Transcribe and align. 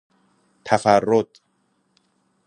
تفرد 0.65 1.41